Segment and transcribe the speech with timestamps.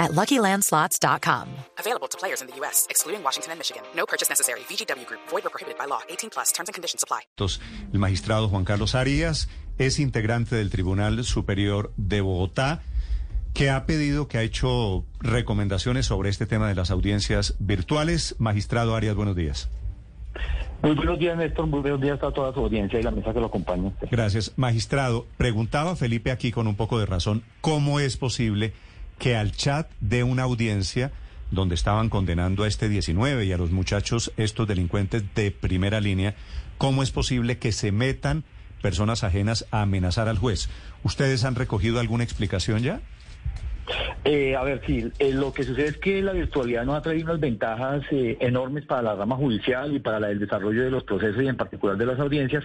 [0.00, 1.46] at LuckyLandSlots.com.
[1.78, 3.82] Available to players in the U.S., excluding Washington and Michigan.
[3.94, 4.60] No purchase necessary.
[4.60, 5.20] VGW Group.
[5.28, 6.00] Void or prohibited by law.
[6.08, 6.50] 18 plus.
[6.50, 7.20] Terms and conditions apply.
[7.92, 12.82] El magistrado Juan Carlos Arias es integrante del Tribunal Superior de Bogotá
[13.54, 18.36] que ha pedido, que ha hecho recomendaciones sobre este tema de las audiencias virtuales.
[18.38, 19.68] Magistrado Arias, buenos días.
[20.82, 21.66] Muy buenos días, Néstor.
[21.66, 23.92] Muy buenos días a toda su audiencia y la mesa que lo acompaña.
[24.10, 24.52] Gracias.
[24.56, 28.72] Magistrado, preguntaba Felipe aquí con un poco de razón, ¿cómo es posible
[29.20, 31.12] que al chat de una audiencia
[31.50, 36.34] donde estaban condenando a este 19 y a los muchachos, estos delincuentes de primera línea,
[36.78, 38.44] ¿cómo es posible que se metan
[38.80, 40.70] personas ajenas a amenazar al juez?
[41.04, 43.02] ¿Ustedes han recogido alguna explicación ya?
[44.24, 47.24] Eh, a ver, sí, eh, lo que sucede es que la virtualidad nos ha traído
[47.24, 51.04] unas ventajas eh, enormes para la rama judicial y para la, el desarrollo de los
[51.04, 52.64] procesos y en particular de las audiencias,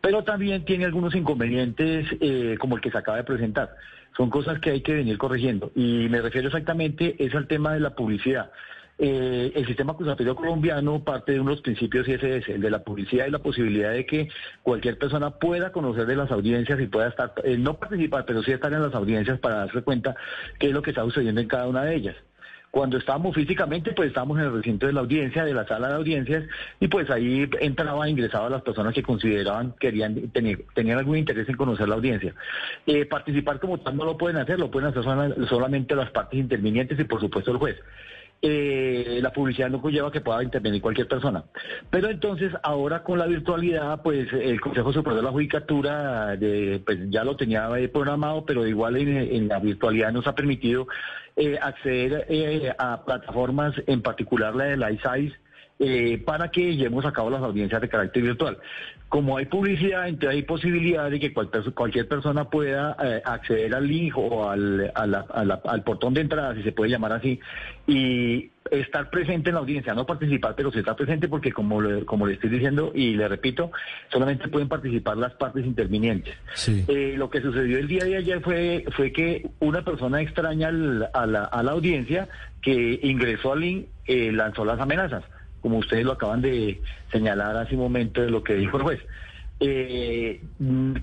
[0.00, 3.74] pero también tiene algunos inconvenientes eh, como el que se acaba de presentar.
[4.16, 7.96] Son cosas que hay que venir corrigiendo y me refiero exactamente al tema de la
[7.96, 8.52] publicidad.
[8.98, 12.84] Eh, el sistema acusatorio colombiano parte de unos principios y ese es el de la
[12.84, 14.28] publicidad y la posibilidad de que
[14.62, 18.52] cualquier persona pueda conocer de las audiencias y pueda estar, eh, no participar, pero sí
[18.52, 20.14] estar en las audiencias para darse cuenta
[20.58, 22.16] qué es lo que está sucediendo en cada una de ellas.
[22.70, 25.94] Cuando estábamos físicamente, pues estábamos en el recinto de la audiencia, de la sala de
[25.94, 26.44] audiencias,
[26.80, 31.56] y pues ahí entraba, ingresaba las personas que consideraban, querían, tener, tenían algún interés en
[31.56, 32.34] conocer la audiencia.
[32.86, 35.02] Eh, participar como tal no lo pueden hacer, lo pueden hacer
[35.48, 37.76] solamente las partes intervinientes y por supuesto el juez
[38.44, 41.44] eh, la publicidad no conlleva que pueda intervenir cualquier persona.
[41.90, 46.98] Pero entonces, ahora con la virtualidad, pues el Consejo Superior de la Judicatura de, pues,
[47.08, 50.88] ya lo tenía eh, programado, pero igual en, la virtualidad nos ha permitido
[51.36, 55.32] eh, acceder eh, a plataformas, en particular la de la ISAIS,
[55.84, 58.56] eh, para que llevemos a cabo las audiencias de carácter virtual.
[59.08, 63.88] Como hay publicidad, entonces hay posibilidad de que cualquier, cualquier persona pueda eh, acceder al
[63.88, 67.40] link o al, al portón de entrada, si se puede llamar así,
[67.88, 72.04] y estar presente en la audiencia, no participar, pero sí estar presente porque como le,
[72.04, 73.72] como le estoy diciendo y le repito,
[74.12, 76.36] solamente pueden participar las partes intervinientes.
[76.68, 81.26] Eh, lo que sucedió el día de ayer fue, fue que una persona extraña a,
[81.26, 82.28] la, a la audiencia
[82.62, 85.24] que ingresó al link lanzó las amenazas
[85.62, 86.80] como ustedes lo acaban de
[87.10, 89.00] señalar hace un momento de lo que dijo el juez.
[89.64, 90.40] Eh,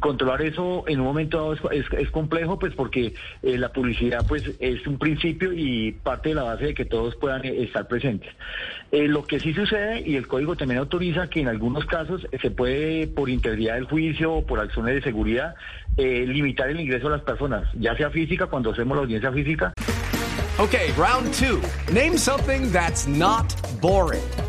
[0.02, 4.86] controlar eso en un momento dado es, complejo, pues porque eh, la publicidad pues es
[4.86, 8.30] un principio y parte de la base de que todos puedan eh, estar presentes.
[8.92, 13.08] lo que sí sucede, y el código también autoriza que en algunos casos se puede,
[13.08, 15.56] por integridad del juicio o por acciones de seguridad,
[15.96, 19.74] limitar el ingreso a las personas, ya sea física, cuando hacemos la audiencia física.
[20.58, 21.62] Ok, round two.
[21.94, 24.49] Name something that's not boring.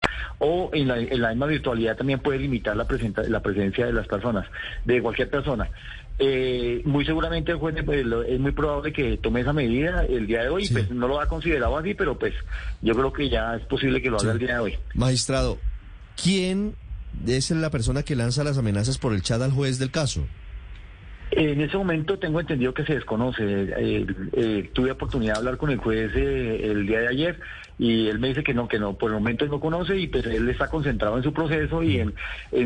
[0.43, 3.93] O en la, en la misma virtualidad también puede limitar la, presenta, la presencia de
[3.93, 4.47] las personas,
[4.85, 5.69] de cualquier persona.
[6.17, 10.41] Eh, muy seguramente el juez pues, es muy probable que tome esa medida el día
[10.41, 12.33] de hoy, pues no lo ha considerado así, pero pues
[12.81, 14.79] yo creo que ya es posible que lo haga el día de hoy.
[14.93, 15.59] Magistrado,
[16.21, 16.75] ¿quién
[17.27, 20.25] es la persona que lanza las amenazas por el chat al juez del caso?
[21.31, 23.43] En ese momento tengo entendido que se desconoce.
[23.43, 27.39] Eh, eh, tuve oportunidad de hablar con el juez el día de ayer
[27.81, 30.23] y él me dice que no, que no, por el momento no conoce y pues
[30.27, 32.13] él está concentrado en su proceso y en,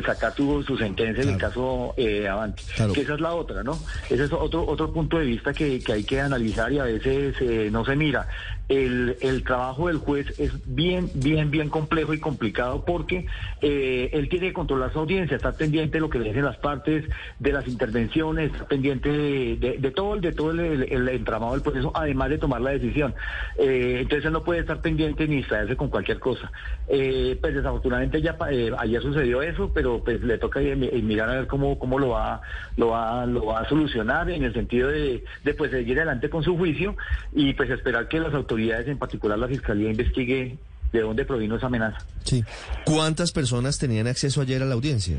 [0.04, 2.64] sacar su, su sentencia en el caso eh, Avante.
[2.94, 3.80] Que esa es la otra, ¿no?
[4.10, 7.34] Ese es otro, otro punto de vista que, que hay que analizar y a veces
[7.40, 8.28] eh, no se mira.
[8.68, 13.28] El, el, trabajo del juez es bien, bien, bien complejo y complicado porque
[13.62, 16.58] eh, él tiene que controlar su audiencia, está pendiente de lo que le dicen las
[16.58, 17.06] partes,
[17.40, 22.30] de las intervenciones, está pendiente de, de, todo, de todo el, entramado del proceso, además
[22.30, 23.14] de tomar la decisión.
[23.58, 26.52] Eh, entonces él no puede estar pendiente ni distraerse con cualquier cosa.
[26.88, 28.36] Eh, pues desafortunadamente ya
[28.80, 32.42] ayer sucedió eso, pero pues le toca mirar a ver cómo, cómo lo va,
[32.78, 36.44] lo va, lo va a solucionar en el sentido de, de pues seguir adelante con
[36.44, 36.96] su juicio
[37.34, 40.58] y pues esperar que las autoridades, en particular la fiscalía, investigue
[40.92, 41.98] de dónde provino esa amenaza.
[42.24, 42.44] Sí.
[42.86, 45.18] ¿Cuántas personas tenían acceso ayer a la audiencia?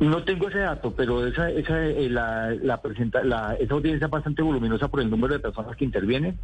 [0.00, 4.10] No tengo ese dato, pero esa, esa, eh, la, la presenta, la, esa audiencia es
[4.10, 6.38] bastante voluminosa por el número de personas que intervienen.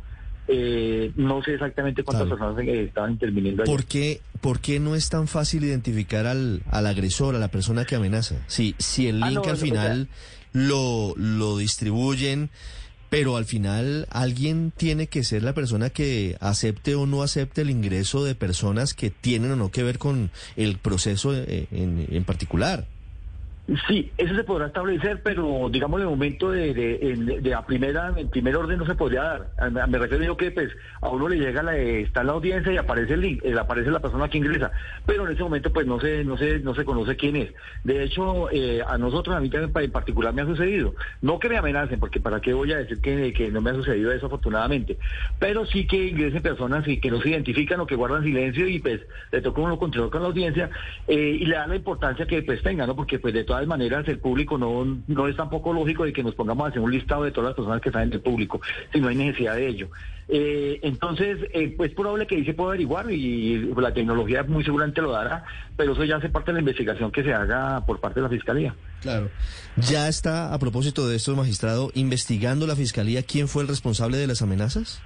[0.49, 2.39] Eh, no sé exactamente cuántas Claro.
[2.55, 3.65] personas eh, estaban interviniendo.
[3.65, 7.85] ¿Por qué, ¿Por qué no es tan fácil identificar al, al agresor, a la persona
[7.85, 8.37] que amenaza?
[8.47, 10.09] Si, si el Ah, link no, al o sea- final
[10.53, 12.51] lo, lo distribuyen,
[13.11, 17.71] pero al final alguien tiene que ser la persona que acepte o no acepte el
[17.71, 22.25] ingreso de personas que tienen o no que ver con el proceso eh, en, en
[22.25, 22.87] particular.
[23.87, 28.13] Sí, eso se podrá establecer, pero digamos en el momento de, de, de a primera,
[28.17, 29.89] en primer orden no se podría dar.
[29.89, 33.15] Me, refiero yo que pues a uno le llega la, está la audiencia y aparece
[33.15, 34.73] el link, eh, aparece la persona que ingresa,
[35.07, 37.51] pero en ese momento pues no se, no se, no se conoce quién es.
[37.85, 40.95] De hecho, eh, a nosotros, a mí también en particular me ha sucedido.
[41.23, 43.75] No que me amenacen, porque para qué voy a decir que, que no me ha
[43.75, 44.99] sucedido eso afortunadamente,
[45.39, 48.81] pero sí que ingresen personas y que no se identifican o que guardan silencio y
[48.81, 49.01] pues
[49.31, 50.71] le toca uno controlar con la audiencia
[51.07, 52.97] eh, y le da la importancia que pues tenga, ¿no?
[52.97, 56.35] Porque pues de todas maneras el público no, no es tampoco lógico de que nos
[56.35, 58.61] pongamos a hacer un listado de todas las personas que están en el público,
[58.93, 59.89] si no hay necesidad de ello.
[60.29, 64.63] Eh, entonces, eh, pues es probable que ahí se pueda averiguar y la tecnología muy
[64.63, 65.45] seguramente lo dará,
[65.77, 68.31] pero eso ya hace parte de la investigación que se haga por parte de la
[68.31, 68.75] Fiscalía.
[69.01, 69.31] Claro.
[69.77, 74.27] Ya está, a propósito de esto, magistrado, investigando la fiscalía quién fue el responsable de
[74.27, 75.03] las amenazas.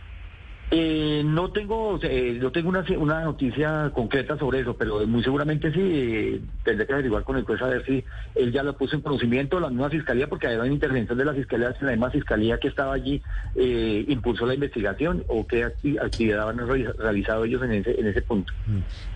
[0.77, 5.71] Eh, no tengo, eh, no tengo una, una noticia concreta sobre eso, pero muy seguramente
[5.73, 8.03] sí eh, tendré que averiguar con el juez a ver si
[8.35, 11.33] él ya lo puso en conocimiento la misma fiscalía, porque hay una intervención de la
[11.33, 13.23] fiscalía, la misma fiscalía que estaba allí
[13.55, 18.09] eh, impulsó la investigación o qué acti- actividad han reali- realizado ellos en ese, en
[18.09, 18.53] ese punto.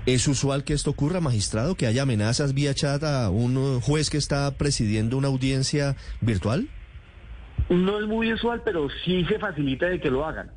[0.06, 4.10] ¿Es usual que esto ocurra, magistrado, que haya amenazas vía chat a un eh, juez
[4.10, 6.68] que está presidiendo una audiencia virtual?
[7.68, 10.50] No es muy usual, pero sí se facilita de que lo hagan.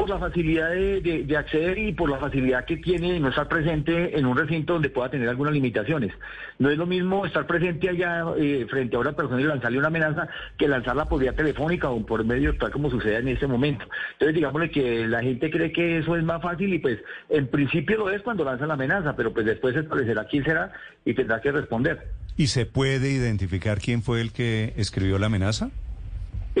[0.00, 3.28] Por la facilidad de, de- de acceder y por la facilidad que tiene de no
[3.28, 6.12] estar presente en un recinto donde pueda tener algunas limitaciones.
[6.58, 9.88] No es lo mismo estar presente allá eh, frente a una persona y lanzarle una
[9.88, 13.84] amenaza que lanzarla por vía telefónica o por medio virtual como sucede en este momento.
[14.12, 16.98] Entonces digámosle que la gente cree que eso es más fácil y pues
[17.28, 20.72] en principio lo es cuando lanza la amenaza, pero pues después se establecerá quién será
[21.04, 21.98] y tendrá que responder.
[22.36, 25.70] ¿Y se puede identificar quién fue el que escribió la amenaza?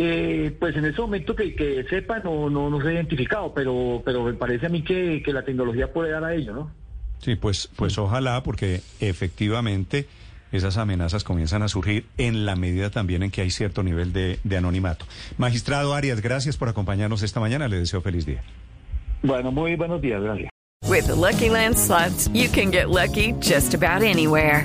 [0.02, 4.00] Eh, pues en ese momento que, que sepa no, no, no se ha identificado, pero,
[4.02, 6.70] pero me parece a mí que, que la tecnología puede dar a ello, ¿no?
[7.18, 10.06] Sí, pues, pues ojalá, porque efectivamente
[10.52, 14.38] esas amenazas comienzan a surgir en la medida también en que hay cierto nivel de,
[14.42, 15.04] de anonimato.
[15.36, 17.68] Magistrado Arias, gracias por acompañarnos esta mañana.
[17.68, 18.42] Le deseo feliz día.
[19.22, 20.48] Bueno, muy buenos días, gracias.
[20.88, 24.64] With the Lucky Land slots, you can get lucky just about anywhere.